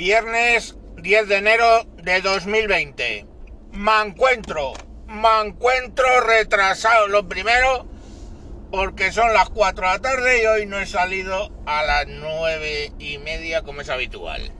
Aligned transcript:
Viernes 0.00 0.76
10 0.96 1.28
de 1.28 1.36
enero 1.36 1.84
de 2.02 2.22
2020. 2.22 3.26
Me 3.72 4.00
encuentro, 4.00 4.72
me 5.06 5.42
encuentro 5.44 6.22
retrasado. 6.22 7.06
Lo 7.08 7.28
primero, 7.28 7.86
porque 8.70 9.12
son 9.12 9.34
las 9.34 9.50
4 9.50 9.86
de 9.86 9.92
la 9.92 9.98
tarde 9.98 10.42
y 10.42 10.46
hoy 10.46 10.64
no 10.64 10.80
he 10.80 10.86
salido 10.86 11.52
a 11.66 11.82
las 11.82 12.06
9 12.06 12.92
y 12.98 13.18
media 13.18 13.60
como 13.60 13.82
es 13.82 13.90
habitual. 13.90 14.50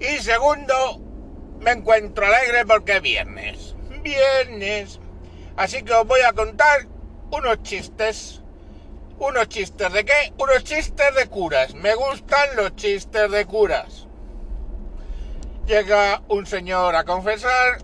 Y 0.00 0.18
segundo, 0.18 1.00
me 1.60 1.70
encuentro 1.70 2.26
alegre 2.26 2.66
porque 2.66 2.96
es 2.96 3.02
viernes. 3.02 3.76
Viernes. 4.02 4.98
Así 5.56 5.84
que 5.84 5.92
os 5.92 6.04
voy 6.04 6.22
a 6.22 6.32
contar 6.32 6.88
unos 7.30 7.62
chistes. 7.62 8.42
¿Unos 9.20 9.48
chistes 9.48 9.92
de 9.92 10.04
qué? 10.04 10.32
Unos 10.36 10.64
chistes 10.64 11.14
de 11.14 11.26
curas. 11.26 11.74
Me 11.74 11.94
gustan 11.94 12.56
los 12.56 12.74
chistes 12.74 13.30
de 13.30 13.46
curas. 13.46 13.99
Llega 15.70 16.20
un 16.26 16.46
señor 16.46 16.96
a 16.96 17.04
confesar 17.04 17.78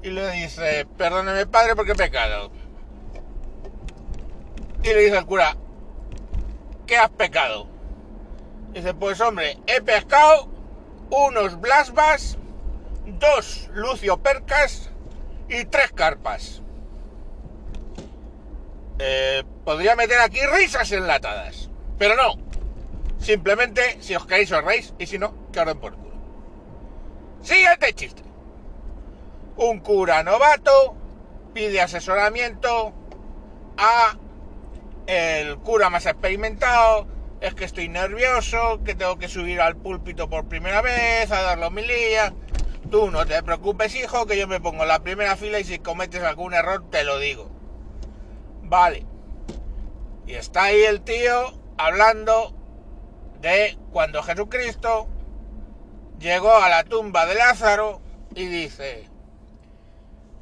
y 0.00 0.10
le 0.10 0.30
dice, 0.30 0.86
perdóneme 0.96 1.44
padre 1.46 1.74
porque 1.74 1.90
he 1.90 1.96
pecado. 1.96 2.52
Y 4.84 4.86
le 4.86 5.00
dice 5.00 5.18
el 5.18 5.26
cura, 5.26 5.56
¿qué 6.86 6.96
has 6.96 7.10
pecado? 7.10 7.66
Dice, 8.72 8.94
pues 8.94 9.20
hombre, 9.20 9.58
he 9.66 9.82
pescado 9.82 10.48
unos 11.10 11.60
blasbas, 11.60 12.38
dos 13.06 13.70
lucio 13.74 14.18
percas 14.18 14.92
y 15.48 15.64
tres 15.64 15.90
carpas. 15.90 16.62
Eh, 19.00 19.42
podría 19.64 19.96
meter 19.96 20.20
aquí 20.20 20.38
risas 20.46 20.92
enlatadas, 20.92 21.70
pero 21.98 22.14
no. 22.14 22.34
Simplemente, 23.18 24.00
si 24.00 24.14
os 24.14 24.24
queréis, 24.26 24.52
os 24.52 24.62
reís, 24.62 24.94
y 25.00 25.06
si 25.06 25.18
no, 25.18 25.34
que 25.50 25.64
por 25.74 25.96
culo. 25.96 26.05
Siguiente 27.46 27.92
chiste. 27.94 28.22
Un 29.56 29.78
cura 29.78 30.24
novato 30.24 30.96
pide 31.54 31.80
asesoramiento 31.80 32.92
a 33.78 34.16
el 35.06 35.56
cura 35.58 35.88
más 35.88 36.06
experimentado. 36.06 37.06
Es 37.40 37.54
que 37.54 37.64
estoy 37.64 37.88
nervioso, 37.88 38.82
que 38.82 38.96
tengo 38.96 39.16
que 39.16 39.28
subir 39.28 39.60
al 39.60 39.76
púlpito 39.76 40.28
por 40.28 40.48
primera 40.48 40.82
vez, 40.82 41.30
a 41.30 41.40
dar 41.42 41.58
la 41.58 41.68
homilía. 41.68 42.34
Tú 42.90 43.12
no 43.12 43.24
te 43.24 43.40
preocupes, 43.44 43.94
hijo, 43.94 44.26
que 44.26 44.36
yo 44.36 44.48
me 44.48 44.60
pongo 44.60 44.82
en 44.82 44.88
la 44.88 45.04
primera 45.04 45.36
fila 45.36 45.60
y 45.60 45.64
si 45.64 45.78
cometes 45.78 46.24
algún 46.24 46.52
error 46.52 46.90
te 46.90 47.04
lo 47.04 47.20
digo. 47.20 47.48
Vale. 48.64 49.06
Y 50.26 50.34
está 50.34 50.64
ahí 50.64 50.82
el 50.82 51.00
tío 51.02 51.56
hablando 51.78 52.56
de 53.40 53.78
cuando 53.92 54.24
Jesucristo 54.24 55.06
llegó 56.18 56.54
a 56.54 56.68
la 56.68 56.84
tumba 56.84 57.26
de 57.26 57.34
Lázaro 57.34 58.00
y 58.34 58.46
dice, 58.46 59.08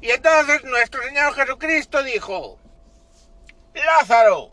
y 0.01 0.11
entonces 0.11 0.63
nuestro 0.63 1.01
Señor 1.03 1.33
Jesucristo 1.33 2.03
dijo, 2.03 2.59
Lázaro, 3.73 4.51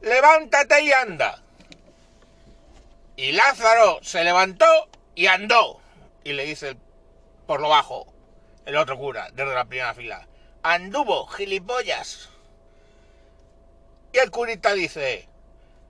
levántate 0.00 0.82
y 0.82 0.92
anda. 0.92 1.42
Y 3.16 3.32
Lázaro 3.32 4.00
se 4.02 4.24
levantó 4.24 4.66
y 5.14 5.26
andó. 5.26 5.80
Y 6.24 6.32
le 6.32 6.44
dice 6.44 6.76
por 7.46 7.60
lo 7.60 7.68
bajo 7.68 8.06
el 8.64 8.76
otro 8.76 8.96
cura, 8.96 9.28
desde 9.32 9.54
la 9.54 9.64
primera 9.64 9.94
fila, 9.94 10.26
anduvo, 10.62 11.26
gilipollas. 11.26 12.28
Y 14.12 14.18
el 14.18 14.30
curita 14.30 14.72
dice, 14.74 15.28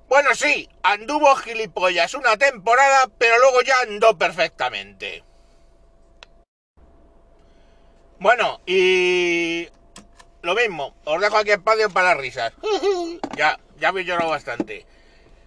bueno, 0.08 0.34
sí, 0.34 0.68
anduvo 0.82 1.34
gilipollas 1.36 2.14
una 2.14 2.36
temporada, 2.36 3.08
pero 3.18 3.38
luego 3.38 3.62
ya 3.62 3.74
andó 3.82 4.16
perfectamente. 4.18 5.24
Bueno, 8.18 8.60
y 8.66 9.68
lo 10.42 10.54
mismo, 10.54 10.94
os 11.04 11.20
dejo 11.20 11.38
aquí 11.38 11.50
espacio 11.50 11.90
para 11.90 12.14
risas. 12.14 12.52
ya, 13.36 13.58
ya 13.78 13.90
me 13.92 14.04
llorado 14.04 14.30
bastante. 14.30 14.86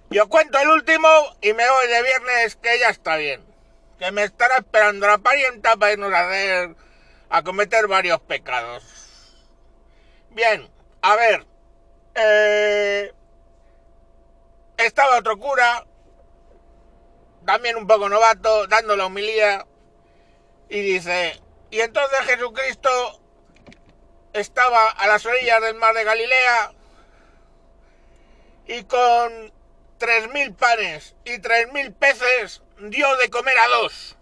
Y 0.10 0.20
os 0.20 0.28
cuento 0.28 0.58
el 0.60 0.70
último 0.70 1.08
y 1.42 1.54
me 1.54 1.70
voy 1.70 1.88
de 1.88 2.04
viernes 2.04 2.56
que 2.58 2.80
ya 2.80 2.90
está 2.90 3.18
bien. 3.18 3.42
Que 4.00 4.12
me 4.12 4.24
estará 4.24 4.58
esperando 4.58 5.08
la 5.08 5.18
parienta 5.18 5.76
para 5.78 5.94
irnos 5.94 6.14
a 6.14 6.28
hacer, 6.28 6.76
a 7.30 7.44
cometer 7.44 7.88
varios 7.88 8.20
pecados. 8.22 8.84
Bien, 10.32 10.70
a 11.02 11.16
ver, 11.16 11.46
eh, 12.16 13.14
estaba 14.78 15.18
otro 15.18 15.38
cura, 15.38 15.86
también 17.46 17.76
un 17.76 17.88
poco 17.88 18.10
novato, 18.10 18.68
dando 18.68 18.96
la 18.96 19.06
humilía, 19.06 19.66
y 20.70 20.82
dice, 20.82 21.42
y 21.70 21.82
entonces 21.82 22.20
Jesucristo 22.22 23.22
estaba 24.34 24.90
a 24.90 25.08
las 25.08 25.26
orillas 25.26 25.62
del 25.62 25.76
mar 25.76 25.94
de 25.94 26.04
Galilea 26.04 26.74
y 28.68 28.84
con 28.84 29.54
tres 29.98 30.30
mil 30.34 30.54
panes 30.54 31.16
y 31.24 31.40
tres 31.40 31.72
mil 31.72 31.94
peces 31.94 32.62
dio 32.80 33.16
de 33.18 33.30
comer 33.30 33.58
a 33.60 33.68
dos. 33.68 34.18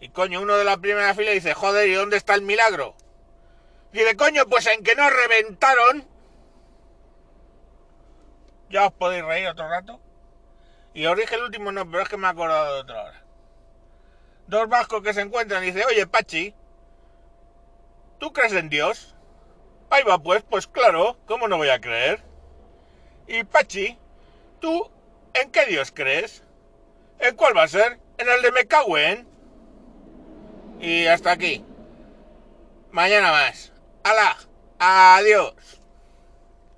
Y 0.00 0.08
coño, 0.10 0.40
uno 0.40 0.56
de 0.56 0.64
la 0.64 0.78
primera 0.78 1.14
fila 1.14 1.32
dice, 1.32 1.54
joder, 1.54 1.88
¿y 1.88 1.94
dónde 1.94 2.16
está 2.16 2.34
el 2.34 2.42
milagro? 2.42 2.94
Dice, 3.92 4.16
coño, 4.16 4.46
pues 4.46 4.66
en 4.66 4.82
que 4.82 4.94
no 4.94 5.08
reventaron. 5.10 6.08
Ya 8.70 8.86
os 8.86 8.92
podéis 8.92 9.24
reír 9.24 9.48
otro 9.48 9.68
rato. 9.68 10.00
Y 10.94 11.04
os 11.06 11.16
dije 11.16 11.34
el 11.34 11.42
último 11.42 11.72
no, 11.72 11.88
pero 11.90 12.02
es 12.04 12.08
que 12.08 12.16
me 12.16 12.26
he 12.26 12.30
acordado 12.30 12.74
de 12.74 12.80
otra 12.80 13.02
hora. 13.02 13.22
Dos 14.46 14.68
vascos 14.68 15.02
que 15.02 15.12
se 15.12 15.20
encuentran 15.20 15.62
y 15.62 15.72
dice, 15.72 15.84
oye, 15.84 16.06
Pachi, 16.06 16.54
¿tú 18.18 18.32
crees 18.32 18.52
en 18.52 18.68
Dios? 18.68 19.14
Ahí 19.90 20.04
va 20.04 20.18
pues, 20.18 20.44
pues 20.44 20.66
claro, 20.68 21.16
¿cómo 21.26 21.48
no 21.48 21.56
voy 21.56 21.68
a 21.68 21.80
creer? 21.80 22.22
Y 23.26 23.42
Pachi, 23.44 23.98
¿tú 24.60 24.88
en 25.34 25.50
qué 25.50 25.66
Dios 25.66 25.92
crees? 25.92 26.44
¿En 27.18 27.34
cuál 27.36 27.56
va 27.56 27.64
a 27.64 27.68
ser? 27.68 27.98
En 28.18 28.28
el 28.28 28.40
de 28.42 28.52
Mecahuen. 28.52 29.28
Y 30.80 31.06
hasta 31.06 31.32
aquí. 31.32 31.64
Mañana 32.92 33.30
más. 33.30 33.72
¡Hala! 34.04 34.36
¡Adiós! 34.78 35.79